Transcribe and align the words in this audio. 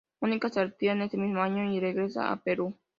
Mónica 0.19 0.49
se 0.49 0.63
retira 0.65 1.03
ese 1.05 1.15
mismo 1.15 1.43
año, 1.43 1.71
y 1.71 1.79
regresa 1.79 2.31
a 2.31 2.37
Perú. 2.37 2.75